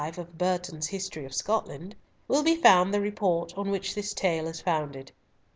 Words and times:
v. 0.01 0.19
of 0.19 0.35
Burton's 0.35 0.87
History 0.87 1.25
of 1.25 1.35
Scotland, 1.35 1.95
will 2.27 2.41
be 2.41 2.55
found 2.55 2.91
the 2.91 2.99
report 2.99 3.55
on 3.55 3.69
which 3.69 3.93
this 3.93 4.15
tale 4.15 4.47
is 4.47 4.59
founded. 4.59 5.11